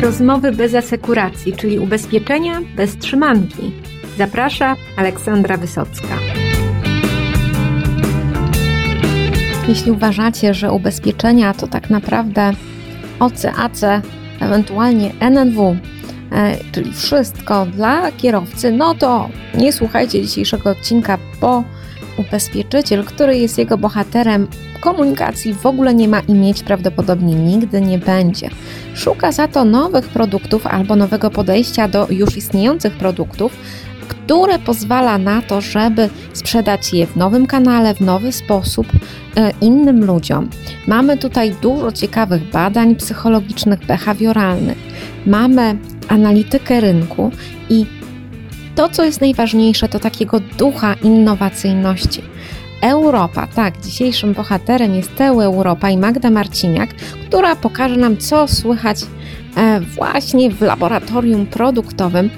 [0.00, 3.72] Rozmowy bez asekuracji, czyli ubezpieczenia bez trzymanki.
[4.18, 6.08] Zaprasza Aleksandra Wysocka.
[9.68, 12.52] Jeśli uważacie, że ubezpieczenia to tak naprawdę
[13.18, 13.80] OC, AC,
[14.40, 15.76] ewentualnie NNW,
[16.32, 21.64] e, czyli wszystko dla kierowcy, no to nie słuchajcie dzisiejszego odcinka, bo
[22.16, 24.48] ubezpieczyciel, który jest jego bohaterem,
[24.80, 28.50] komunikacji w ogóle nie ma i mieć prawdopodobnie nigdy nie będzie.
[28.94, 33.52] Szuka za to nowych produktów albo nowego podejścia do już istniejących produktów,
[34.08, 38.86] które pozwala na to, żeby sprzedać je w nowym kanale, w nowy sposób
[39.36, 40.50] e, innym ludziom.
[40.86, 44.78] Mamy tutaj dużo ciekawych badań psychologicznych, behawioralnych.
[45.26, 47.30] Mamy analitykę rynku
[47.68, 47.86] i
[48.74, 52.22] to, co jest najważniejsze, to takiego ducha innowacyjności.
[52.80, 56.90] Europa, tak, dzisiejszym bohaterem jest Teu Europa i Magda Marciniak,
[57.26, 59.00] która pokaże nam, co słychać
[59.56, 62.30] e, właśnie w laboratorium produktowym.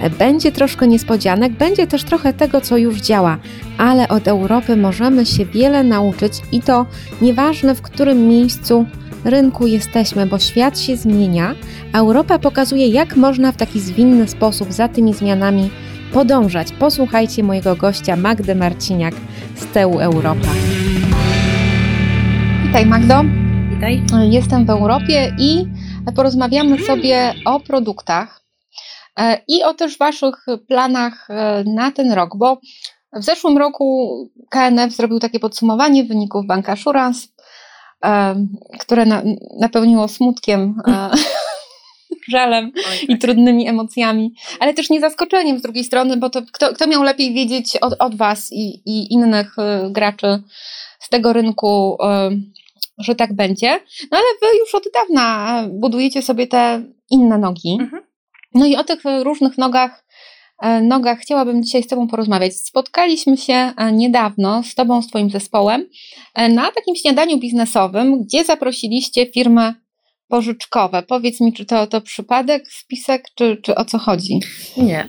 [0.00, 3.38] E, będzie troszkę niespodzianek, będzie też trochę tego, co już działa,
[3.78, 6.86] ale od Europy możemy się wiele nauczyć i to
[7.22, 8.86] nieważne w którym miejscu
[9.24, 11.54] rynku jesteśmy, bo świat się zmienia,
[11.92, 15.70] a Europa pokazuje, jak można w taki zwinny sposób za tymi zmianami
[16.12, 16.72] podążać.
[16.72, 19.14] Posłuchajcie mojego gościa Magdy Marciniak
[19.60, 20.48] z TEU Europa.
[22.66, 23.14] Witaj Magdo.
[23.70, 24.02] Witaj.
[24.30, 25.66] Jestem w Europie i
[26.14, 28.42] porozmawiamy sobie o produktach
[29.18, 32.60] e, i o też Waszych planach e, na ten rok, bo
[33.12, 34.16] w zeszłym roku
[34.50, 37.28] KNF zrobił takie podsumowanie wyników Bank Assurance,
[38.04, 38.34] e,
[38.80, 39.06] które
[39.60, 40.74] napełniło smutkiem
[42.30, 43.08] żalem Oj, tak.
[43.08, 47.02] i trudnymi emocjami, ale też nie zaskoczeniem z drugiej strony, bo to kto, kto miał
[47.02, 50.42] lepiej wiedzieć od, od Was i, i innych y, graczy
[51.00, 52.40] z tego rynku, y,
[52.98, 53.80] że tak będzie.
[54.10, 57.76] No ale Wy już od dawna budujecie sobie te inne nogi.
[57.80, 58.02] Mhm.
[58.54, 60.04] No i o tych różnych nogach
[60.64, 62.56] y, nogach chciałabym dzisiaj z Tobą porozmawiać.
[62.56, 65.86] Spotkaliśmy się niedawno z Tobą, z Twoim zespołem
[66.36, 69.74] na takim śniadaniu biznesowym, gdzie zaprosiliście firmę
[70.30, 71.02] pożyczkowe.
[71.02, 74.40] Powiedz mi, czy to, to przypadek, spisek, czy, czy o co chodzi?
[74.76, 75.08] Nie,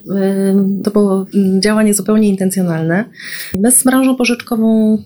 [0.84, 1.26] to było
[1.60, 3.06] działanie zupełnie intencjonalne.
[3.60, 4.98] My z branżą pożyczkową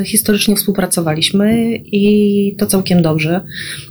[0.00, 3.40] y, historycznie współpracowaliśmy i to całkiem dobrze.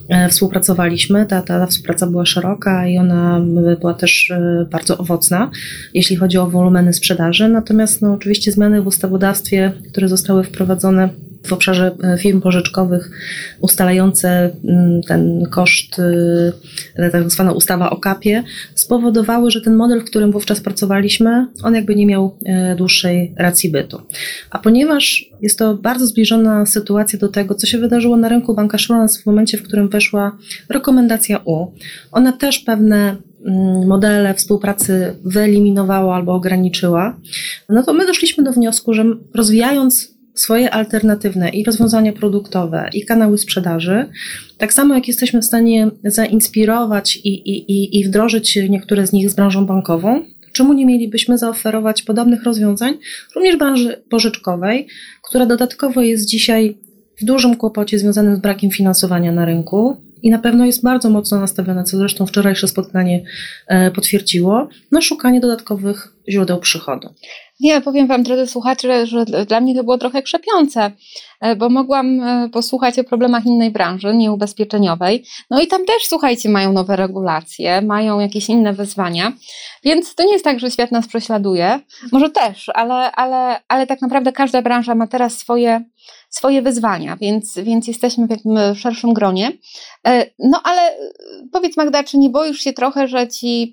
[0.10, 3.42] E, współpracowaliśmy, ta, ta współpraca była szeroka i ona
[3.80, 5.52] była też y, bardzo owocna,
[5.94, 7.50] jeśli chodzi o wolumeny sprzedaży.
[7.50, 11.10] Natomiast no, oczywiście zmiany w ustawodawstwie, które zostały wprowadzone
[11.44, 13.12] w obszarze e, firm pożyczkowych
[13.60, 16.00] ustalające mm, ten koszt,
[16.96, 18.44] e, tak zwana ustawa o kapie,
[18.76, 23.70] spowodowały, że ten model, w którym wówczas pracowaliśmy, on jakby nie miał e, dłuższej racji
[23.70, 24.02] bytu.
[24.50, 29.22] A ponieważ jest to bardzo zbliżona sytuacja do tego, co się wydarzyło na rynku bankassurance
[29.22, 30.38] w momencie, w którym weszła
[30.70, 31.68] rekomendacja U,
[32.12, 33.16] ona też pewne
[33.46, 37.18] mm, modele współpracy wyeliminowała albo ograniczyła,
[37.70, 43.38] no to my doszliśmy do wniosku, że rozwijając swoje alternatywne i rozwiązania produktowe, i kanały
[43.38, 44.06] sprzedaży,
[44.58, 49.36] tak samo jak jesteśmy w stanie zainspirować i, i, i wdrożyć niektóre z nich z
[49.36, 52.98] branżą bankową, czemu nie mielibyśmy zaoferować podobnych rozwiązań
[53.36, 54.88] również branży pożyczkowej,
[55.24, 56.78] która dodatkowo jest dzisiaj
[57.22, 61.40] w dużym kłopocie związanym z brakiem finansowania na rynku i na pewno jest bardzo mocno
[61.40, 63.24] nastawione, co zresztą wczorajsze spotkanie
[63.68, 67.10] e, potwierdziło, na szukanie dodatkowych źródeł przychodu.
[67.60, 70.92] Nie, powiem Wam, drodzy słuchacze, że dla mnie to było trochę krzepiące,
[71.42, 75.26] e, bo mogłam e, posłuchać o problemach innej branży, nieubezpieczeniowej.
[75.50, 79.34] No i tam też, słuchajcie, mają nowe regulacje, mają jakieś inne wyzwania,
[79.84, 81.80] więc to nie jest tak, że świat nas prześladuje.
[82.12, 85.84] Może też, ale, ale, ale tak naprawdę każda branża ma teraz swoje,
[86.34, 89.52] swoje wyzwania, więc, więc jesteśmy w jakimś szerszym gronie.
[90.08, 90.98] E, no ale
[91.52, 93.72] powiedz Magda, czy nie boisz się trochę, że ci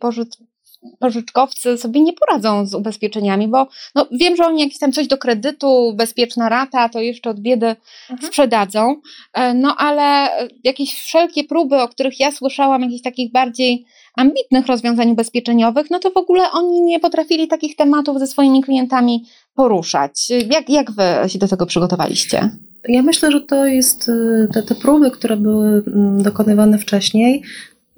[0.98, 5.18] pożyczkowcy sobie nie poradzą z ubezpieczeniami, bo no, wiem, że oni jakieś tam coś do
[5.18, 7.76] kredytu, bezpieczna rata, to jeszcze od biedy
[8.10, 8.28] mhm.
[8.28, 8.96] sprzedadzą,
[9.32, 10.28] e, no ale
[10.64, 13.84] jakieś wszelkie próby, o których ja słyszałam, jakichś takich bardziej
[14.16, 19.24] ambitnych rozwiązań ubezpieczeniowych, no to w ogóle oni nie potrafili takich tematów ze swoimi klientami
[19.54, 20.30] poruszać.
[20.50, 22.50] Jak, jak wy się do tego przygotowaliście?
[22.88, 27.42] Ja myślę, że to jest e, te, te próby, które były mm, dokonywane wcześniej,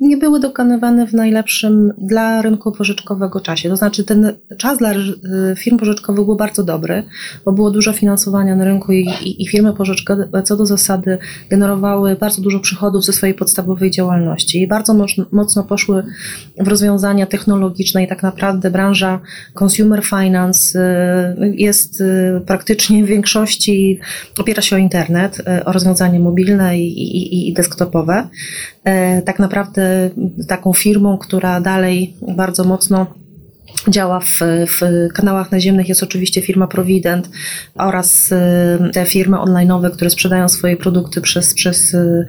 [0.03, 3.69] nie były dokonywane w najlepszym dla rynku pożyczkowego czasie.
[3.69, 4.97] To znaczy ten czas dla y,
[5.57, 7.03] firm pożyczkowych był bardzo dobry,
[7.45, 11.19] bo było dużo finansowania na rynku i, i, i firmy pożyczkowe co do zasady
[11.51, 16.03] generowały bardzo dużo przychodów ze swojej podstawowej działalności i bardzo mocno poszły
[16.61, 19.21] w rozwiązania technologiczne i tak naprawdę branża
[19.61, 20.79] consumer finance
[21.43, 24.01] y, jest y, praktycznie w większości
[24.39, 28.29] opiera się o internet, o rozwiązania mobilne i, i, i desktopowe.
[29.25, 30.11] Tak naprawdę
[30.49, 33.07] taką firmą, która dalej bardzo mocno
[33.89, 37.31] działa w, w kanałach naziemnych jest oczywiście firma Provident
[37.75, 38.37] oraz y,
[38.93, 42.27] te firmy online'owe, które sprzedają swoje produkty przez, przez y,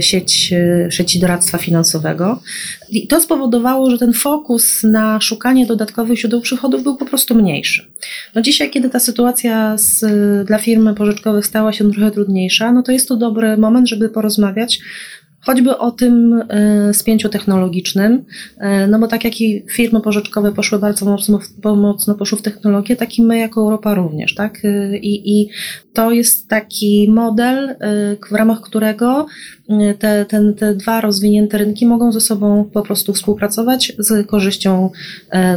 [0.00, 0.54] sieć,
[0.90, 2.42] sieci doradztwa finansowego.
[2.90, 7.86] I to spowodowało, że ten fokus na szukanie dodatkowych źródeł przychodów był po prostu mniejszy.
[8.34, 10.04] No dzisiaj, kiedy ta sytuacja z,
[10.46, 14.80] dla firmy pożyczkowych stała się trochę trudniejsza, no to jest to dobry moment, żeby porozmawiać
[15.40, 18.24] choćby o tym e, spięciu technologicznym,
[18.58, 21.40] e, no bo tak jak i firmy pożyczkowe poszły bardzo mocno,
[21.76, 24.64] mocno poszły w technologię, tak i my jako Europa również, tak?
[24.64, 25.48] E, I, i
[25.92, 27.76] to jest taki model,
[28.30, 29.26] w ramach którego
[29.98, 34.90] te, ten, te dwa rozwinięte rynki mogą ze sobą po prostu współpracować z korzyścią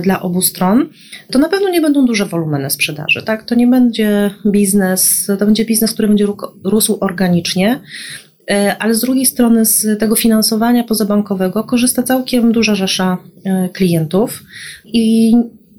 [0.04, 0.90] dla obu stron.
[1.32, 3.44] To na pewno nie będą duże wolumeny sprzedaży, tak?
[3.44, 6.28] To nie będzie biznes, to będzie biznes, który będzie
[6.64, 7.80] rósł organicznie,
[8.80, 14.44] ale z drugiej strony z tego finansowania pozabankowego korzysta całkiem duża rzesza e, klientów
[14.86, 15.34] i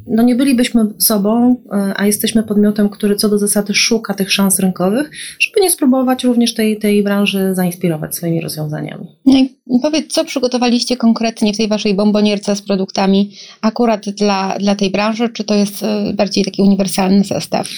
[0.06, 4.58] no nie bylibyśmy sobą, e, a jesteśmy podmiotem, który co do zasady szuka tych szans
[4.58, 5.10] rynkowych,
[5.40, 9.06] żeby nie spróbować również tej, tej branży zainspirować swoimi rozwiązaniami.
[9.26, 14.74] No i powiedz, co przygotowaliście konkretnie w tej waszej bombonierce z produktami akurat dla, dla
[14.74, 15.84] tej branży, czy to jest
[16.14, 17.68] bardziej taki uniwersalny zestaw?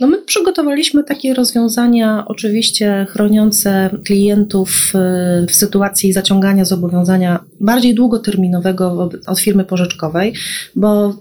[0.00, 4.92] No my przygotowaliśmy takie rozwiązania, oczywiście chroniące klientów
[5.42, 10.32] y, w sytuacji zaciągania zobowiązania bardziej długoterminowego od firmy pożyczkowej,
[10.76, 11.14] bo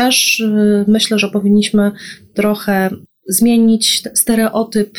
[0.00, 1.92] też y, myślę, że powinniśmy
[2.34, 2.90] trochę
[3.28, 4.98] zmienić stereotyp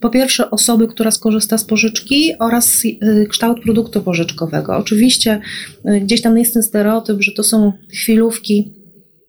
[0.00, 2.82] po pierwsze osoby, która skorzysta z pożyczki oraz
[3.28, 4.76] kształt produktu pożyczkowego.
[4.76, 5.40] Oczywiście
[6.00, 8.72] gdzieś tam jest ten stereotyp, że to są chwilówki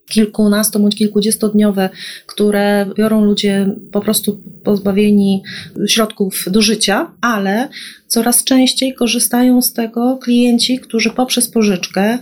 [0.08, 1.90] kilkunasto bądź kilkudziestodniowe,
[2.26, 5.42] które biorą ludzie po prostu pozbawieni
[5.88, 7.68] środków do życia, ale
[8.06, 12.18] coraz częściej korzystają z tego klienci, którzy poprzez pożyczkę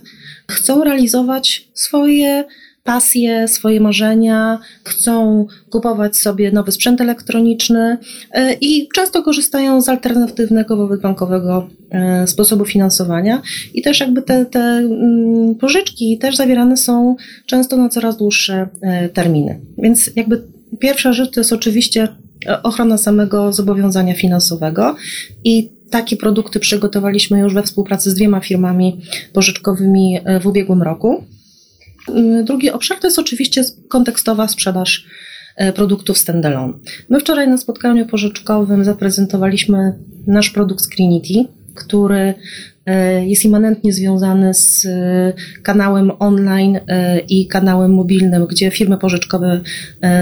[0.50, 2.44] chcą realizować swoje
[2.84, 7.98] pasje, swoje marzenia, chcą kupować sobie nowy sprzęt elektroniczny
[8.32, 13.42] e, i często korzystają z alternatywnego wobec bankowego e, sposobu finansowania.
[13.75, 17.16] I też jakby te, te mm, pożyczki też zawierane są
[17.46, 19.60] często na coraz dłuższe e, terminy.
[19.78, 20.42] Więc jakby
[20.78, 22.08] pierwsza rzecz to jest oczywiście
[22.62, 24.96] ochrona samego zobowiązania finansowego
[25.44, 29.00] i takie produkty przygotowaliśmy już we współpracy z dwiema firmami
[29.32, 31.25] pożyczkowymi w ubiegłym roku.
[32.08, 35.06] Y, drugi obszar to jest oczywiście kontekstowa sprzedaż
[35.56, 36.72] e, produktów standalone.
[37.08, 42.34] My wczoraj na spotkaniu pożyczkowym zaprezentowaliśmy nasz produkt Screenity, który
[42.86, 44.86] e, jest immanentnie związany z
[45.62, 46.80] kanałem online
[47.28, 49.60] i kanałem mobilnym, gdzie firmy pożyczkowe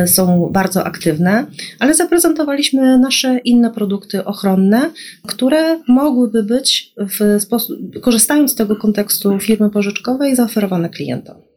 [0.07, 1.47] są bardzo aktywne,
[1.79, 4.91] ale zaprezentowaliśmy nasze inne produkty ochronne,
[5.27, 11.52] które mogłyby być w sposób, korzystając z tego kontekstu firmy pożyczkowej, zaoferowane klientom.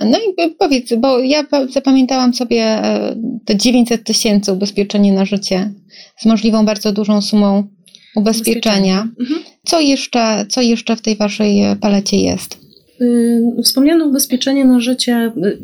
[0.00, 5.72] No i powiedz, bo ja zapamiętałam sobie e, te 900 tysięcy ubezpieczenie na życie
[6.16, 7.68] z możliwą bardzo dużą sumą
[8.16, 9.08] ubezpieczenia.
[9.20, 9.40] Mhm.
[9.64, 12.66] Co, jeszcze, co jeszcze w tej waszej palecie jest?
[13.00, 15.58] Y, wspomniane ubezpieczenie na życie, y,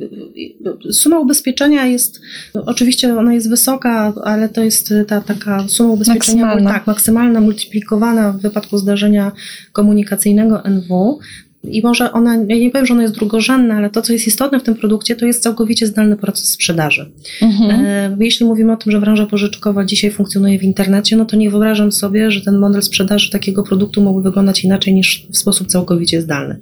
[0.89, 2.21] y, suma ubezpieczenia jest,
[2.67, 6.73] oczywiście ona jest wysoka, ale to jest ta taka suma ubezpieczenia maksymalna.
[6.73, 9.33] Tak, maksymalna, multiplikowana w wypadku zdarzenia
[9.73, 11.19] komunikacyjnego NW.
[11.65, 14.61] I może ona, ja nie powiem, że ona jest drugorzędna, ale to, co jest istotne
[14.61, 17.11] w tym produkcie, to jest całkowicie zdalny proces sprzedaży.
[17.43, 17.87] Mhm.
[17.87, 21.51] E, jeśli mówimy o tym, że branża pożyczkowa dzisiaj funkcjonuje w internecie, no to nie
[21.51, 26.23] wyobrażam sobie, że ten model sprzedaży takiego produktu mógłby wyglądać inaczej niż w sposób całkowicie
[26.23, 26.61] zdalny.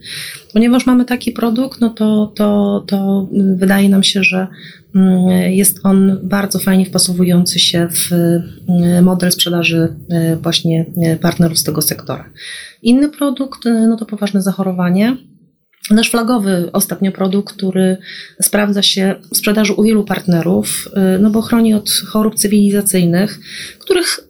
[0.52, 4.49] Ponieważ mamy taki produkt, no to, to, to wydaje nam się, że mm,
[5.49, 11.64] jest on bardzo fajnie wpasowujący się w mm, model sprzedaży e, właśnie e, partnerów z
[11.64, 12.30] tego sektora.
[12.82, 15.16] Inny produkt, e, no to poważne zachorowanie.
[15.90, 17.97] Nasz flagowy ostatnio produkt, który
[18.42, 20.88] sprawdza się w sprzedaży u wielu partnerów,
[21.20, 23.40] no bo chroni od chorób cywilizacyjnych,
[23.78, 24.20] których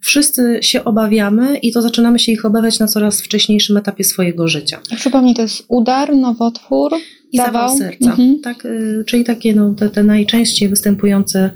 [0.00, 4.80] wszyscy się obawiamy i to zaczynamy się ich obawiać na coraz wcześniejszym etapie swojego życia.
[4.96, 6.92] Przypomnij, to jest udar, nowotwór?
[7.36, 8.10] I zawał, serca.
[8.10, 8.40] Mhm.
[8.40, 11.50] Tak, y, czyli takie no, te, te najczęściej występujące,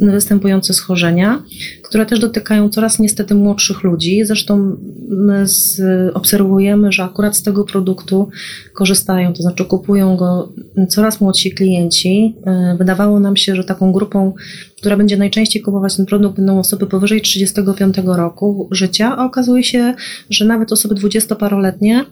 [0.00, 1.42] y, występujące schorzenia,
[1.82, 4.24] które też dotykają coraz niestety młodszych ludzi.
[4.24, 4.76] Zresztą
[5.08, 5.80] my z,
[6.14, 8.28] obserwujemy, że akurat z tego produktu
[8.74, 10.52] korzystają, to znaczy kupują go
[10.88, 12.34] coraz młodsi klienci.
[12.74, 14.32] Y, wydawało nam się, że taką grupą,
[14.80, 19.94] która będzie najczęściej kupować ten produkt, będą osoby powyżej 35 roku życia, a okazuje się,
[20.30, 22.04] że nawet osoby dwudziestoparoletnie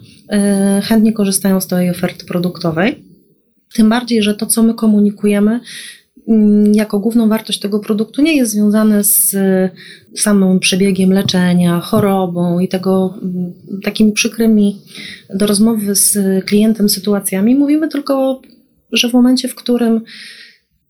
[0.83, 3.05] chętnie korzystają z tej oferty produktowej.
[3.75, 5.61] Tym bardziej, że to, co my komunikujemy,
[6.29, 9.37] mm, jako główną wartość tego produktu nie jest związane z
[10.17, 13.53] samym przebiegiem leczenia, chorobą i tego mm,
[13.85, 14.79] takimi przykrymi
[15.35, 17.55] do rozmowy z klientem sytuacjami.
[17.55, 18.43] Mówimy tylko,
[18.93, 20.01] że w momencie, w którym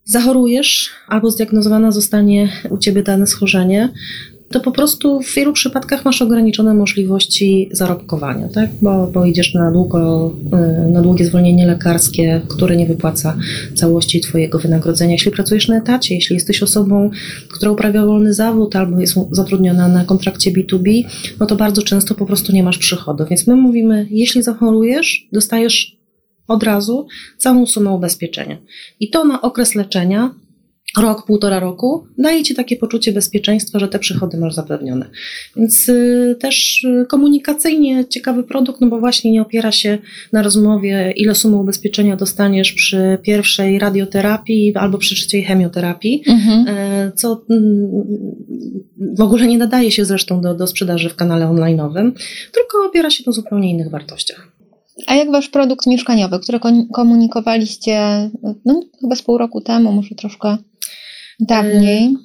[0.04, 3.88] zachorujesz albo zdiagnozowana zostanie u ciebie dane schorzenie,
[4.52, 8.70] to po prostu w wielu przypadkach masz ograniczone możliwości zarobkowania, tak?
[8.82, 10.32] bo, bo idziesz na, długo,
[10.86, 13.36] y, na długie zwolnienie lekarskie, które nie wypłaca
[13.74, 15.12] całości Twojego wynagrodzenia.
[15.12, 17.10] Jeśli pracujesz na etacie, jeśli jesteś osobą,
[17.52, 21.04] która uprawia wolny zawód albo jest zatrudniona na kontrakcie B2B,
[21.40, 23.28] no to bardzo często po prostu nie masz przychodów.
[23.28, 25.96] Więc my mówimy, jeśli zachorujesz, dostajesz
[26.48, 27.06] od razu
[27.38, 28.58] całą sumę ubezpieczenia.
[29.00, 30.34] I to na okres leczenia
[30.96, 35.06] rok, półtora roku, daje Ci takie poczucie bezpieczeństwa, że te przychody masz zapewnione.
[35.56, 39.98] Więc y, też y, komunikacyjnie ciekawy produkt, no bo właśnie nie opiera się
[40.32, 46.68] na rozmowie, ile sumy ubezpieczenia dostaniesz przy pierwszej radioterapii albo przy trzeciej chemioterapii, mhm.
[46.68, 47.90] y, co mm,
[49.16, 52.12] w ogóle nie nadaje się zresztą do, do sprzedaży w kanale online'owym,
[52.52, 54.48] tylko opiera się na zupełnie innych wartościach.
[55.06, 56.60] A jak wasz produkt mieszkaniowy, który
[56.92, 58.30] komunikowaliście
[58.64, 60.56] no, chyba z pół roku temu, może troszkę
[61.40, 62.16] dawniej?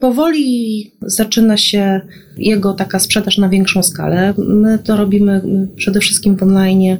[0.00, 2.00] Powoli zaczyna się
[2.40, 4.34] jego taka sprzedaż na większą skalę.
[4.38, 5.42] My to robimy
[5.76, 6.98] przede wszystkim w online,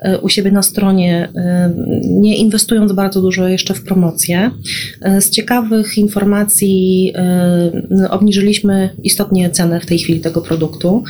[0.00, 1.72] e, u siebie na stronie, e,
[2.04, 4.50] nie inwestując bardzo dużo jeszcze w promocję.
[5.00, 7.12] E, z ciekawych informacji
[8.10, 11.04] obniżyliśmy istotnie cenę w tej chwili tego produktu.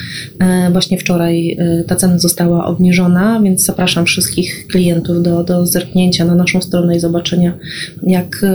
[0.72, 6.62] Właśnie wczoraj ta cena została obniżona, więc zapraszam wszystkich klientów do, do zerknięcia na naszą
[6.62, 7.58] stronę i zobaczenia,
[8.02, 8.46] jak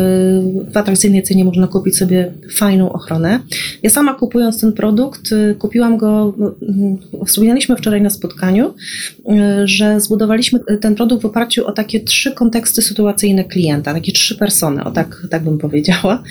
[0.74, 2.32] w atrakcyjnej cenie można kupić sobie
[2.78, 3.40] fajną ochronę.
[3.84, 6.34] Ja sama kupując ten produkt, y, kupiłam go,
[7.22, 12.32] y, wspominaliśmy wczoraj na spotkaniu, y, że zbudowaliśmy ten produkt w oparciu o takie trzy
[12.32, 16.24] konteksty sytuacyjne klienta, takie trzy persony, o tak, tak bym powiedziała.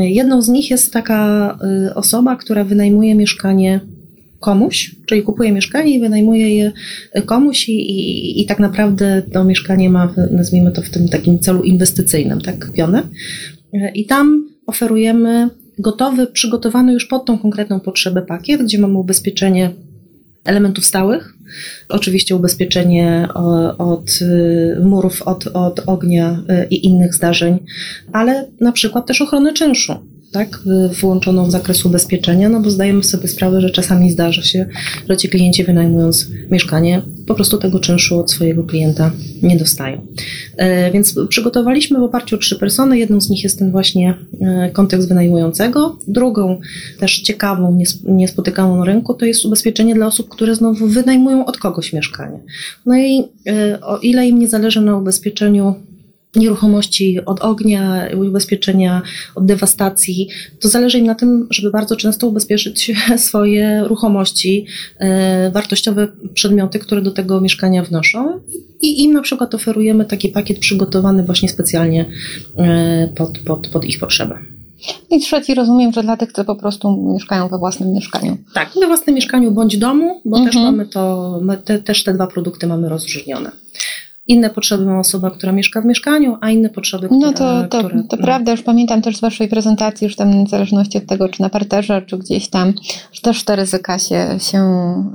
[0.00, 1.58] Jedną z nich jest taka
[1.94, 3.80] osoba, która wynajmuje mieszkanie
[4.40, 6.72] komuś, czyli kupuje mieszkanie i wynajmuje je
[7.26, 11.62] komuś i, i, i tak naprawdę to mieszkanie ma, nazwijmy to w tym takim celu
[11.62, 13.02] inwestycyjnym, tak kupione.
[13.94, 19.70] I tam oferujemy gotowy, przygotowany już pod tą konkretną potrzebę pakiet, gdzie mamy ubezpieczenie
[20.44, 21.34] elementów stałych,
[21.88, 23.28] oczywiście ubezpieczenie
[23.78, 27.58] od y, murów, od, od ognia y, i innych zdarzeń,
[28.12, 30.60] ale na przykład też ochronę czynszu tak,
[31.00, 34.66] włączoną w zakres ubezpieczenia, no bo zdajemy sobie sprawę, że czasami zdarza się,
[35.08, 39.10] że ci klienci wynajmując mieszkanie po prostu tego czynszu od swojego klienta
[39.42, 40.06] nie dostają.
[40.56, 42.98] E, więc przygotowaliśmy w oparciu o trzy persony.
[42.98, 45.98] Jedną z nich jest ten właśnie e, kontekst wynajmującego.
[46.08, 46.60] Drugą,
[46.98, 51.92] też ciekawą, niespotykaną na rynku, to jest ubezpieczenie dla osób, które znowu wynajmują od kogoś
[51.92, 52.38] mieszkanie.
[52.86, 55.74] No i e, o ile im nie zależy na ubezpieczeniu
[56.36, 59.02] nieruchomości od ognia, ubezpieczenia
[59.34, 60.28] od dewastacji,
[60.60, 64.66] to zależy im na tym, żeby bardzo często ubezpieczyć swoje ruchomości,
[64.98, 68.40] e, wartościowe przedmioty, które do tego mieszkania wnoszą.
[68.80, 72.04] I im na przykład oferujemy taki pakiet przygotowany właśnie specjalnie
[72.56, 74.34] e, pod, pod, pod ich potrzeby.
[75.10, 78.36] I trzeci rozumiem, że dla tych, którzy po prostu mieszkają we własnym mieszkaniu.
[78.54, 80.46] Tak, we własnym mieszkaniu bądź domu, bo mhm.
[80.46, 83.50] też mamy to, te, też te dwa produkty mamy rozróżnione.
[84.28, 87.20] Inne potrzeby ma osoba, która mieszka w mieszkaniu, a inne potrzeby, które...
[87.20, 88.22] No to, to, które, to no.
[88.22, 91.50] prawda, już pamiętam też z Waszej prezentacji, że tam w zależności od tego, czy na
[91.50, 92.72] parterze, czy gdzieś tam,
[93.12, 94.62] że też te ryzyka się, się,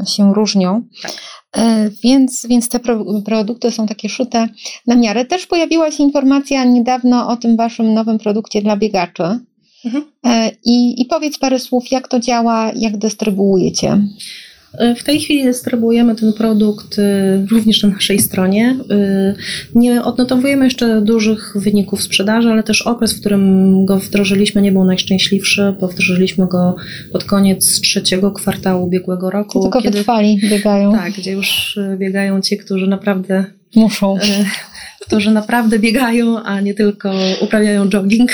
[0.05, 0.83] się różnią.
[1.01, 1.11] Tak.
[1.57, 2.79] E, więc, więc te
[3.25, 4.47] produkty są takie szyte
[4.87, 5.25] na miarę.
[5.25, 9.23] Też pojawiła się informacja niedawno o tym Waszym nowym produkcie dla biegaczy.
[9.85, 10.03] Mhm.
[10.25, 14.01] E, I, I powiedz parę słów, jak to działa, jak dystrybuujecie.
[14.77, 18.75] E, w tej chwili dystrybuujemy ten produkt e, również na naszej stronie.
[18.89, 19.33] E,
[19.75, 24.83] nie odnotowujemy jeszcze dużych wyników sprzedaży, ale też okres, w którym go wdrożyliśmy, nie był
[24.83, 26.75] najszczęśliwszy, bo wdrożyliśmy go
[27.11, 29.61] pod koniec trzeciego kwartału ubiegłego roku.
[29.61, 30.91] Tylko kiedy, wytrwali biegają.
[30.93, 34.17] Tak, gdzie już biegają ci, którzy naprawdę muszą
[35.11, 38.31] którzy naprawdę biegają, a nie tylko uprawiają jogging.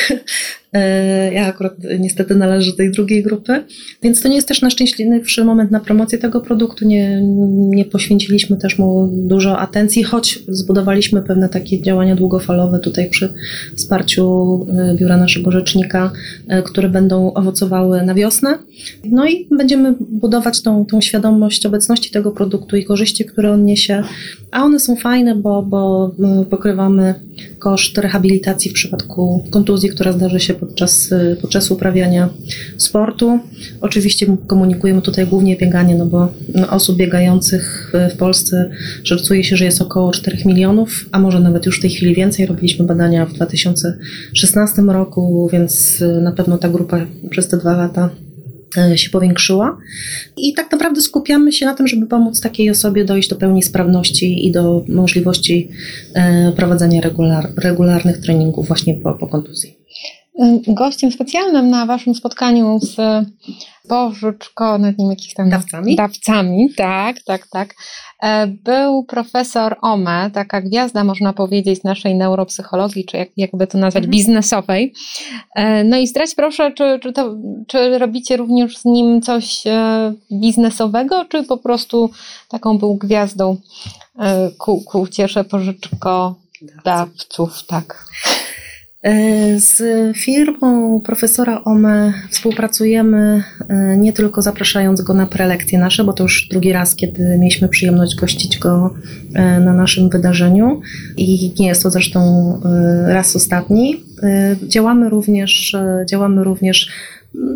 [0.74, 3.64] E, ja akurat niestety należę do tej drugiej grupy,
[4.04, 6.86] więc to nie jest też na szczęśliwszy moment na promocję tego produktu.
[6.86, 7.22] Nie,
[7.70, 13.34] nie poświęciliśmy też mu dużo atencji, choć zbudowaliśmy pewne takie działania długofalowe tutaj przy
[13.76, 16.12] wsparciu e, biura naszego rzecznika,
[16.48, 18.58] e, które będą owocowały na wiosnę.
[19.06, 24.04] No i będziemy budować tą, tą świadomość obecności tego produktu i korzyści, które on niesie,
[24.52, 26.12] a one są fajne, bo, bo
[26.50, 27.16] pokrywamy
[27.60, 31.10] koszt rehabilitacji w przypadku kontuzji, która zdarzy się podczas,
[31.42, 32.30] podczas uprawiania
[32.78, 33.40] sportu.
[33.82, 36.34] Oczywiście komunikujemy tutaj głównie bieganie, no bo
[36.70, 38.70] osób biegających w Polsce
[39.04, 42.46] szacuje się, że jest około 4 milionów, a może nawet już w tej chwili więcej.
[42.46, 48.10] Robiliśmy badania w 2016 roku, więc na pewno ta grupa przez te dwa lata
[48.96, 49.78] się powiększyła.
[50.38, 54.48] I tak naprawdę skupiamy się na tym, żeby pomóc takiej osobie dojść do pełni sprawności
[54.48, 55.70] i do możliwości
[56.56, 59.77] prowadzenia regular, regularnych treningów właśnie po, po kontuzji.
[60.68, 62.98] Gościem specjalnym na Waszym spotkaniu z
[63.88, 65.96] pożyczko, nad nim jakichś tam dawcami.
[65.96, 67.76] dawcami, tak, tak, tak.
[68.24, 74.04] E, był profesor Ome, taka gwiazda, można powiedzieć, naszej neuropsychologii, czy jak, jakby to nazwać,
[74.04, 74.12] mhm.
[74.12, 74.94] biznesowej.
[75.56, 77.36] E, no i zdradź proszę, czy, czy, to,
[77.68, 82.10] czy robicie również z nim coś e, biznesowego, czy po prostu
[82.50, 83.58] taką był gwiazdą
[84.58, 86.36] ku, ku ciesze pożyczko
[86.86, 88.06] dawców, tak.
[89.04, 89.84] E, z
[90.18, 96.48] firmą profesora Ome współpracujemy e, nie tylko zapraszając go na prelekcje nasze, bo to już
[96.52, 98.94] drugi raz, kiedy mieliśmy przyjemność gościć go
[99.34, 100.82] e, na naszym wydarzeniu
[101.18, 102.22] i nie jest to zresztą
[103.08, 104.04] raz ostatni.
[104.68, 105.76] Działamy również,
[106.10, 106.90] działamy również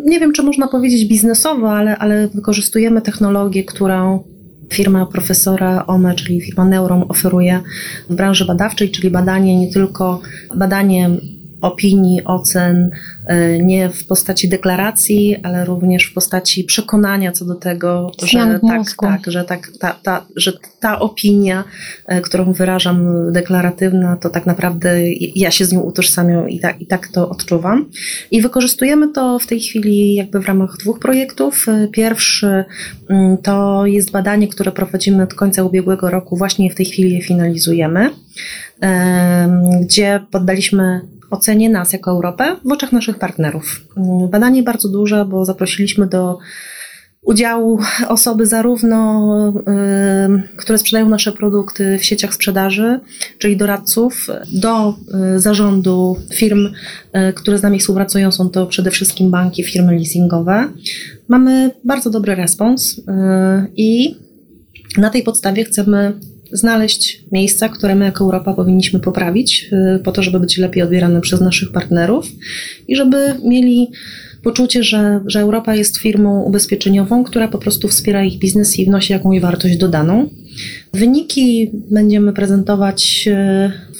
[0.04, 4.24] nie wiem, czy można powiedzieć biznesowo, ale, ale wykorzystujemy technologię, którą
[4.72, 7.60] firma profesora OME, czyli firma Neuron, oferuje
[8.10, 10.20] w branży badawczej, czyli badanie nie tylko
[10.56, 11.10] badanie
[11.62, 12.90] opinii, ocen,
[13.26, 18.82] e, nie w postaci deklaracji, ale również w postaci przekonania co do tego, że tak,
[19.00, 21.64] tak, że tak, ta, ta, że ta opinia,
[22.06, 26.86] e, którą wyrażam deklaratywna, to tak naprawdę ja się z nią utożsamiam i tak, i
[26.86, 27.90] tak to odczuwam.
[28.30, 31.68] I wykorzystujemy to w tej chwili jakby w ramach dwóch projektów.
[31.68, 32.64] E, pierwszy
[33.08, 37.22] mm, to jest badanie, które prowadzimy od końca ubiegłego roku, właśnie w tej chwili je
[37.22, 38.10] finalizujemy,
[39.80, 41.00] gdzie poddaliśmy
[41.32, 43.80] ocenie nas jako Europę w oczach naszych partnerów.
[44.30, 46.38] Badanie bardzo duże, bo zaprosiliśmy do
[47.22, 49.52] udziału osoby zarówno,
[50.52, 53.00] y, które sprzedają nasze produkty w sieciach sprzedaży,
[53.38, 54.94] czyli doradców, do
[55.36, 58.32] y, zarządu firm, y, które z nami współpracują.
[58.32, 60.68] Są to przede wszystkim banki, firmy leasingowe.
[61.28, 63.00] Mamy bardzo dobry respons
[63.76, 64.16] i
[64.98, 66.12] na tej podstawie chcemy
[66.52, 71.20] znaleźć miejsca, które my jako Europa powinniśmy poprawić, y, po to, żeby być lepiej odbierane
[71.20, 72.26] przez naszych partnerów
[72.88, 73.90] i żeby mieli
[74.42, 79.12] poczucie, że, że Europa jest firmą ubezpieczeniową, która po prostu wspiera ich biznes i wnosi
[79.12, 80.28] jakąś wartość dodaną.
[80.94, 83.28] Wyniki będziemy prezentować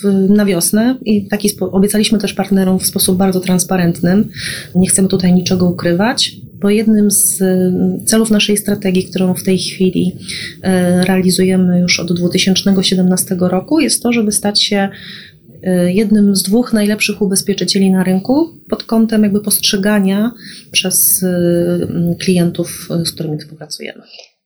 [0.03, 4.29] y, na wiosnę i taki obiecaliśmy też partnerom w sposób bardzo transparentnym.
[4.75, 9.57] Nie chcemy tutaj niczego ukrywać bo jednym z y, celów naszej strategii, którą w tej
[9.57, 10.15] chwili
[10.57, 10.59] y,
[11.05, 14.89] realizujemy już od 2017 roku, jest to, żeby stać się
[15.67, 20.31] y, jednym z dwóch najlepszych ubezpieczycieli na rynku pod kątem jakby postrzegania
[20.71, 21.25] przez
[22.19, 24.01] klientów, z którymi współpracujemy.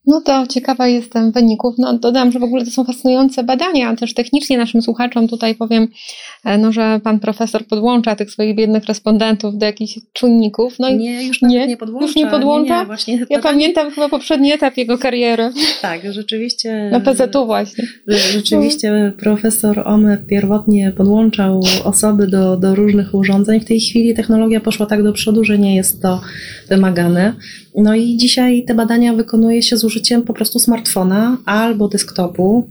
[0.08, 1.76] No to ciekawa jestem wyników.
[1.78, 5.88] No dodam, że w ogóle to są fascynujące badania, też technicznie naszym słuchaczom tutaj powiem,
[6.46, 10.76] e, no, że pan profesor podłącza tych swoich biednych respondentów do jakichś czynników.
[10.80, 12.06] No nie, już nie, nie podłącza.
[12.06, 12.74] Już nie podłącza?
[12.74, 15.52] Nie, nie, właśnie ja pamiętam chyba poprzedni etap jego kariery.
[15.82, 16.90] Tak, rzeczywiście.
[16.92, 17.84] Na PZU właśnie.
[18.08, 23.60] Rzeczywiście profesor Ome pierwotnie podłączał osoby do, do różnych urządzeń.
[23.60, 26.22] W tej chwili technologia poszła tak do przodu, że nie jest to
[26.70, 27.34] wymagane.
[27.76, 32.70] No i dzisiaj te badania wykonuje się z użyciem po prostu smartfona albo desktopu.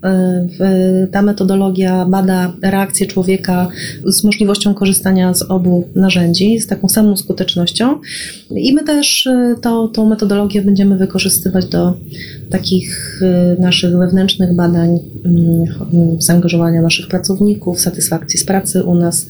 [1.04, 3.68] Y, ta metodologia bada reakcję człowieka
[4.04, 7.98] z możliwością korzystania z obu narzędzi, z taką samą skutecznością.
[8.50, 11.94] I my też y, to, tą metodologię będziemy wykorzystywać do
[12.50, 14.98] takich y, naszych wewnętrznych badań,
[16.18, 19.26] zaangażowania naszych pracowników, satysfakcji z pracy u nas.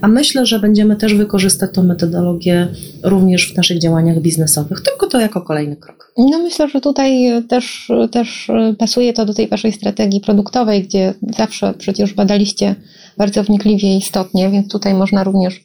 [0.00, 2.68] A myślę, że będziemy też wykorzystać tą metodologię
[3.02, 6.12] również w naszych działaniach biznesowych tylko to jako kolejny krok.
[6.18, 7.11] No myślę, że tutaj
[7.48, 12.74] też, też pasuje to do tej waszej strategii produktowej, gdzie zawsze przecież badaliście
[13.16, 15.60] bardzo wnikliwie i istotnie, więc tutaj można również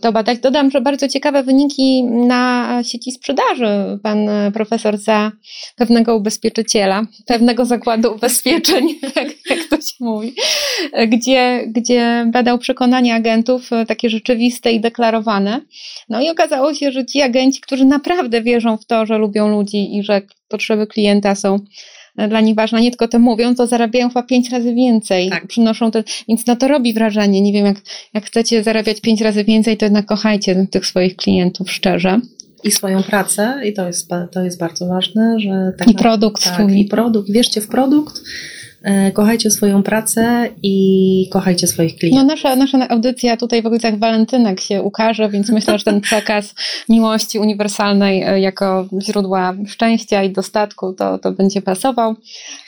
[0.00, 0.38] to badać.
[0.38, 5.32] Dodam, że bardzo ciekawe wyniki na sieci sprzedaży pan profesor za
[5.76, 10.34] pewnego ubezpieczyciela, pewnego zakładu ubezpieczeń, jak, to się mówi,
[11.08, 15.60] gdzie, gdzie badał przekonania agentów, takie rzeczywiste i deklarowane.
[16.08, 19.96] No i okazało się, że ci agenci, którzy naprawdę wierzą w to, że lubią ludzi
[19.96, 21.58] i że potrzeby klienta są
[22.28, 25.30] dla nich ważna, nie tylko to mówią, to zarabiają chyba pięć razy więcej.
[25.30, 25.46] Tak.
[25.46, 27.40] Przynoszą to, więc no to robi wrażenie.
[27.40, 27.76] Nie wiem, jak,
[28.14, 32.20] jak chcecie zarabiać pięć razy więcej, to jednak kochajcie tych swoich klientów szczerze.
[32.64, 36.54] I swoją pracę, i to jest, to jest bardzo ważne, że tak I produkt tak,
[36.54, 36.80] swój.
[36.80, 38.20] I produkt, wierzcie w produkt,
[39.12, 42.22] kochajcie swoją pracę i kochajcie swoich klientów.
[42.22, 46.54] No nasza, nasza audycja tutaj w okolicach walentynek się ukaże, więc myślę, że ten przekaz
[46.88, 52.14] miłości uniwersalnej e, jako źródła szczęścia i dostatku to, to będzie pasował.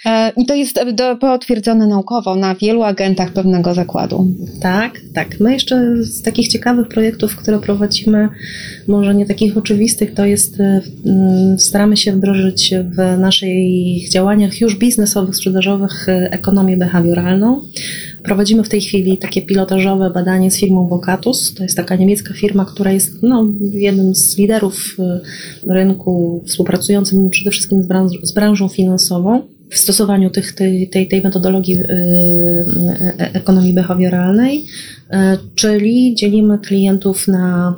[0.07, 4.27] E, I to jest do, potwierdzone naukowo na wielu agentach pewnego zakładu.
[4.61, 5.41] Tak, tak.
[5.41, 8.29] My jeszcze z takich ciekawych projektów, które prowadzimy,
[8.89, 10.59] może nie takich oczywistych, to jest
[11.59, 17.61] staramy się wdrożyć w naszych działaniach już biznesowych, sprzedażowych ekonomię behawioralną.
[18.23, 21.55] Prowadzimy w tej chwili takie pilotażowe badanie z firmą Vocatus.
[21.55, 27.51] To jest taka niemiecka firma, która jest no, jednym z liderów y, rynku, współpracującym przede
[27.51, 33.33] wszystkim z, branż, z branżą finansową w stosowaniu tych, tej, tej, tej metodologii y, y,
[33.33, 34.65] ekonomii behawioralnej,
[35.55, 37.77] czyli dzielimy klientów na,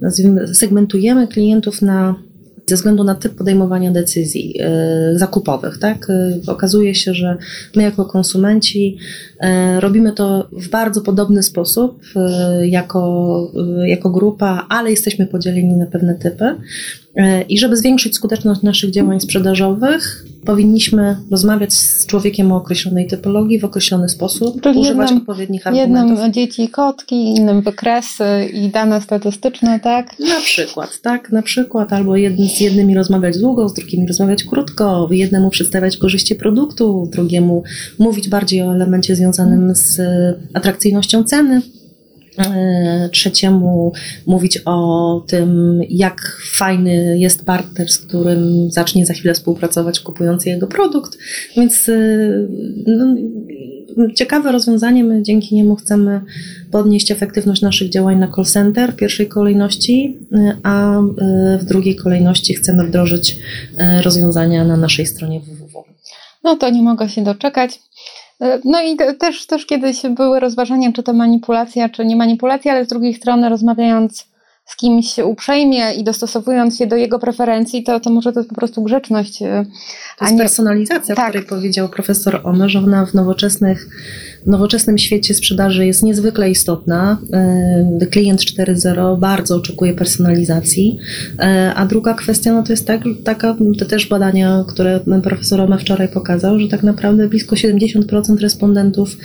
[0.00, 2.14] nazwijmy, segmentujemy klientów na
[2.66, 5.78] ze względu na typ podejmowania decyzji e, zakupowych.
[5.78, 6.10] Tak?
[6.10, 7.36] E, okazuje się, że
[7.76, 8.98] my jako konsumenci
[9.40, 12.00] e, robimy to w bardzo podobny sposób
[12.62, 13.52] jako,
[13.86, 16.54] jako grupa, ale jesteśmy podzieleni na pewne typy.
[17.48, 23.64] I żeby zwiększyć skuteczność naszych działań sprzedażowych, powinniśmy rozmawiać z człowiekiem o określonej typologii w
[23.64, 26.10] określony sposób, Czyli używać jednym, odpowiednich argumentów.
[26.10, 30.18] Jednym dzieci i kotki, innym wykresy i dane statystyczne, tak?
[30.18, 35.08] Na przykład, tak, na przykład, albo jednym, z jednymi rozmawiać długo, z drugimi rozmawiać krótko,
[35.10, 37.62] jednemu przedstawiać korzyści produktu, drugiemu
[37.98, 40.00] mówić bardziej o elemencie związanym z
[40.54, 41.62] atrakcyjnością ceny.
[42.38, 43.92] E, trzeciemu
[44.26, 50.66] mówić o tym, jak fajny jest partner, z którym zacznie za chwilę współpracować, kupując jego
[50.66, 51.18] produkt.
[51.56, 51.98] Więc e,
[52.86, 53.16] no,
[54.14, 55.04] ciekawe rozwiązanie.
[55.04, 56.20] My dzięki niemu chcemy
[56.70, 61.00] podnieść efektywność naszych działań na call center w pierwszej kolejności, e, a
[61.60, 63.38] w drugiej kolejności chcemy wdrożyć
[64.02, 65.84] rozwiązania na naszej stronie www.
[66.44, 67.80] No to nie mogę się doczekać.
[68.40, 72.84] E, no i też, też kiedyś były rozważania, czy to manipulacja, czy nie manipulacja, ale
[72.84, 74.26] z drugiej strony rozmawiając
[74.66, 78.56] z kimś uprzejmie i dostosowując się do jego preferencji, to, to może to jest po
[78.56, 79.42] prostu grzeczność.
[79.42, 79.66] E,
[80.18, 80.40] to jest nie...
[80.40, 81.26] personalizacja, tak.
[81.26, 83.88] o której powiedział profesor Omer, że ona w nowoczesnych
[84.46, 87.18] nowoczesnym świecie sprzedaży jest niezwykle istotna.
[87.32, 90.98] E, klient 4.0 bardzo oczekuje personalizacji.
[91.38, 95.78] E, a druga kwestia no to jest tak, taka, te też badania, które profesor Ome
[95.78, 99.16] wczoraj pokazał, że tak naprawdę blisko 70% respondentów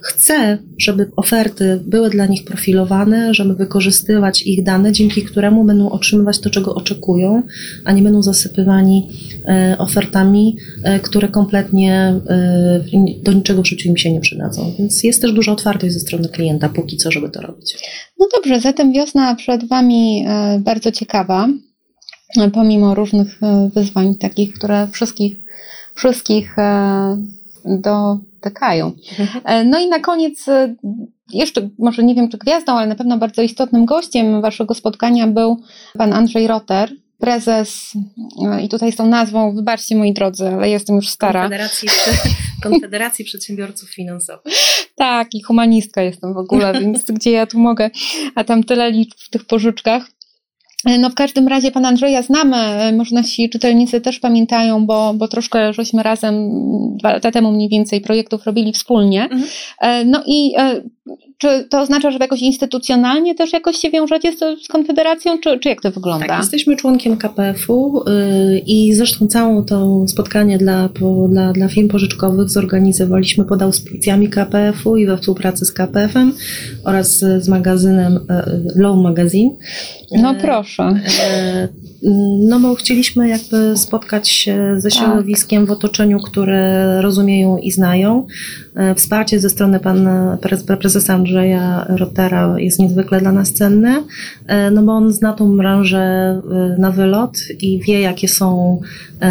[0.00, 6.38] chce, żeby oferty były dla nich profilowane, żeby wykorzystywać ich dane, dzięki któremu będą otrzymywać
[6.38, 7.42] to, czego oczekują,
[7.84, 9.08] a nie będą zasypywani
[9.44, 10.56] e, ofertami,
[11.02, 12.14] które kompletnie
[13.22, 14.69] do niczego w życiu im się nie przydadzą.
[14.78, 17.78] Więc jest też duża otwartość ze strony klienta, póki co, żeby to robić.
[18.18, 21.48] No dobrze, zatem wiosna przed Wami e, bardzo ciekawa,
[22.38, 25.36] e, pomimo różnych e, wyzwań takich, które wszystkich,
[25.94, 26.56] wszystkich
[27.64, 28.92] dotykają.
[29.18, 29.70] Mhm.
[29.70, 30.46] No i na koniec
[31.32, 35.56] jeszcze, może nie wiem czy gwiazdą, ale na pewno bardzo istotnym gościem Waszego spotkania był
[35.98, 37.92] Pan Andrzej Roter, prezes,
[38.62, 41.40] i tutaj z tą nazwą, wybaczcie moi drodzy, ale jestem już stara.
[41.40, 41.88] Konfederacji,
[42.62, 44.54] Konfederacji Przedsiębiorców Finansowych.
[44.96, 47.90] Tak, i humanistka jestem w ogóle, więc gdzie ja tu mogę,
[48.34, 50.10] a tam tyle liczb w tych pożyczkach.
[50.84, 55.72] No w każdym razie pana Andrzeja znamy, może nasi czytelnicy też pamiętają, bo, bo troszkę
[55.72, 56.50] żeśmy razem
[56.96, 59.22] dwa lata temu mniej więcej projektów robili wspólnie.
[59.22, 59.44] Mhm.
[59.80, 60.82] E, no i e,
[61.40, 65.68] czy to oznacza, że jakoś instytucjonalnie też jakoś się wiążecie z, z Konfederacją, czy, czy
[65.68, 66.26] jak to wygląda?
[66.26, 71.88] Tak, jesteśmy członkiem KPF-u yy, i zresztą całą to spotkanie dla, po, dla, dla firm
[71.88, 76.32] pożyczkowych zorganizowaliśmy pod auspicjami KPF-u i we współpracy z KPF-em
[76.84, 79.50] oraz z magazynem yy, Low Magazine.
[80.12, 81.00] No proszę.
[82.48, 84.98] No bo chcieliśmy jakby spotkać się ze tak.
[84.98, 88.26] środowiskiem w otoczeniu, które rozumieją i znają.
[88.74, 90.38] E, wsparcie ze strony pana
[90.78, 94.02] prezesa Andrzeja Rotera jest niezwykle dla nas cenne,
[94.46, 98.80] e, no bo on zna tą branżę e, na wylot i wie, jakie są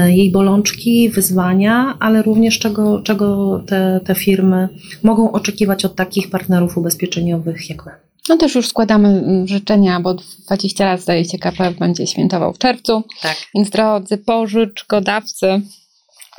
[0.08, 4.70] jej bolączki, wyzwania, ale również czego, czego te, te firmy
[5.04, 8.09] mogą oczekiwać od takich partnerów ubezpieczeniowych jak my.
[8.30, 12.58] No też już składamy mm, życzenia, bo 20 lat zdaje się KPF będzie świętował w
[12.58, 13.04] czerwcu.
[13.22, 13.38] Tak.
[13.56, 15.62] Więc drodzy pożyczkodawcy,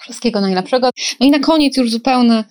[0.02, 0.90] wszystkiego najlepszego.
[1.20, 2.44] No i na koniec już zupełne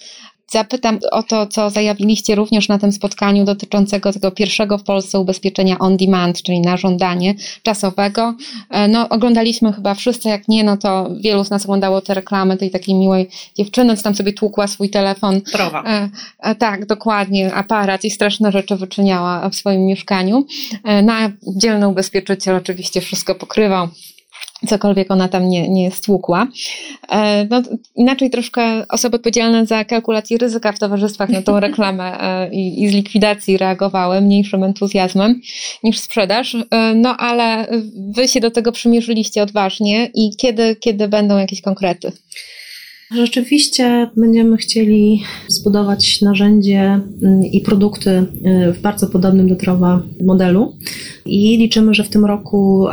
[0.52, 5.80] Zapytam o to, co zajawiliście również na tym spotkaniu dotyczącego tego pierwszego w Polsce ubezpieczenia
[5.80, 8.34] on demand, czyli na żądanie czasowego.
[8.70, 12.58] E, no, oglądaliśmy chyba wszyscy, jak nie, no to wielu z nas oglądało te reklamy
[12.58, 15.42] tej takiej miłej dziewczyny, co tam sobie tłukła swój telefon.
[15.42, 15.84] Prowa.
[15.84, 16.10] E,
[16.40, 20.46] e, tak, dokładnie, aparat i straszne rzeczy wyczyniała w swoim mieszkaniu.
[20.84, 23.88] E, no, a dzielny ubezpieczyciel oczywiście wszystko pokrywał
[24.68, 26.48] cokolwiek ona tam nie, nie stłukła.
[27.10, 27.62] E, no,
[27.96, 32.90] inaczej troszkę osoby odpowiedzialne za kalkulację ryzyka w towarzystwach na tą reklamę e, i, i
[32.90, 35.42] z likwidacji reagowały mniejszym entuzjazmem
[35.84, 37.68] niż sprzedaż, e, no ale
[38.16, 42.12] wy się do tego przymierzyliście odważnie i kiedy, kiedy będą jakieś konkrety?
[43.16, 46.80] Rzeczywiście będziemy chcieli zbudować narzędzie
[47.24, 50.76] mm, i produkty y, w bardzo podobnym do Trowa modelu.
[51.26, 52.88] I liczymy, że w tym roku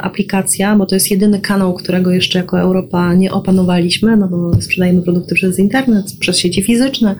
[0.00, 5.02] aplikacja, bo to jest jedyny kanał, którego jeszcze jako Europa nie opanowaliśmy, no bo sprzedajemy
[5.02, 7.14] produkty przez internet, przez sieci fizyczne,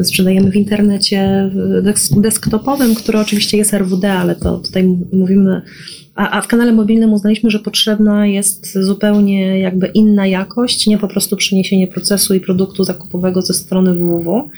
[0.00, 1.50] y, sprzedajemy w internecie
[2.16, 5.62] desktopowym, który oczywiście jest RWD, ale to tutaj mówimy
[6.20, 11.08] a, a w kanale mobilnym uznaliśmy, że potrzebna jest zupełnie jakby inna jakość, nie po
[11.08, 14.50] prostu przeniesienie procesu i produktu zakupowego ze strony www.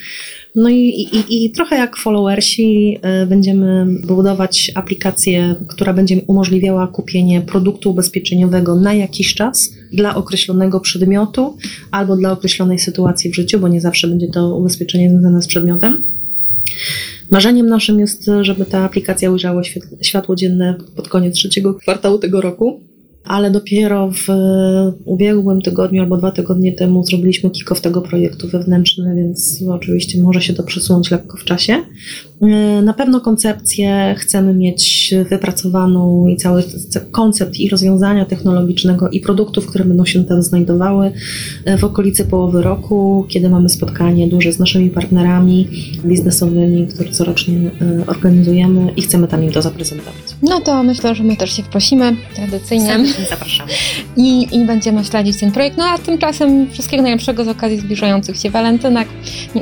[0.54, 7.40] No i, i, i trochę jak followersi y, będziemy budować aplikację, która będzie umożliwiała kupienie
[7.40, 11.56] produktu ubezpieczeniowego na jakiś czas dla określonego przedmiotu
[11.90, 16.02] albo dla określonej sytuacji w życiu, bo nie zawsze będzie to ubezpieczenie związane z przedmiotem.
[17.32, 19.62] Marzeniem naszym jest, żeby ta aplikacja ujrzała
[20.02, 22.80] światło dzienne pod koniec trzeciego kwartału tego roku
[23.24, 24.26] ale dopiero w
[25.04, 30.54] ubiegłym tygodniu albo dwa tygodnie temu zrobiliśmy kick-off tego projektu wewnętrzny, więc oczywiście może się
[30.54, 31.82] to przesunąć lekko w czasie.
[32.42, 36.64] E, na pewno koncepcję chcemy mieć wypracowaną i cały
[37.10, 41.12] koncept i rozwiązania technologicznego i produktów, które będą się tam znajdowały
[41.64, 45.68] e, w okolicy połowy roku, kiedy mamy spotkanie duże z naszymi partnerami
[46.04, 50.14] biznesowymi, które corocznie e, organizujemy i chcemy tam im to zaprezentować.
[50.42, 52.96] No to myślę, że my też się wprosimy tradycyjnie.
[53.30, 53.72] Zapraszamy.
[54.16, 55.76] I, I będziemy śledzić ten projekt.
[55.76, 59.08] No a tymczasem wszystkiego najlepszego z okazji zbliżających się walentynek.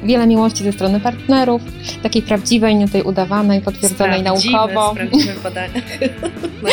[0.04, 1.62] Wiele miłości ze strony partnerów,
[2.02, 4.92] takiej prawdziwej, nie tej udawanej, potwierdzonej sprawdzimy, naukowo.
[4.92, 5.80] Sprawdzimy badania.
[6.62, 6.68] No,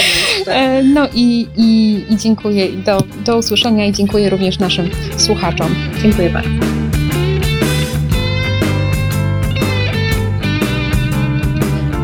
[0.54, 5.76] e, no i, i, i dziękuję do, do usłyszenia i dziękuję również naszym słuchaczom.
[6.02, 6.50] Dziękuję bardzo.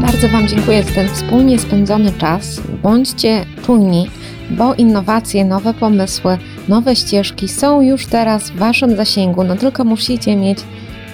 [0.01, 2.62] Bardzo Wam dziękuję za ten wspólnie spędzony czas.
[2.84, 4.08] Bądźcie czujni
[4.49, 9.43] bo innowacje, nowe pomysły, nowe ścieżki są już teraz w Waszym zasięgu.
[9.43, 10.60] No tylko musicie mieć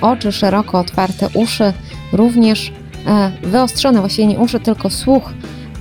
[0.02, 1.74] oczy szeroko otwarte, uszy
[2.14, 2.72] również
[3.08, 5.34] e, wyostrzone, właściwie nie uszy, tylko słuch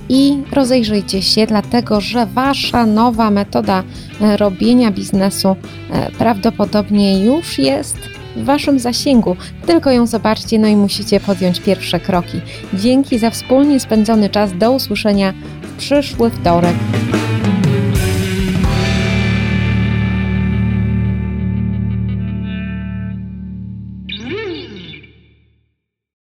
[0.09, 3.83] i rozejrzyjcie się, dlatego że Wasza nowa metoda
[4.21, 5.55] e, robienia biznesu
[5.91, 7.97] e, prawdopodobnie już jest
[8.35, 9.35] w Waszym zasięgu.
[9.65, 12.41] Tylko ją zobaczcie, no i musicie podjąć pierwsze kroki.
[12.73, 14.57] Dzięki za wspólnie spędzony czas.
[14.57, 16.75] Do usłyszenia w przyszły wtorek.